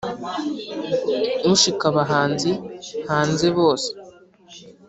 [1.53, 2.51] ushika abahanzi
[3.09, 3.89] hanze bose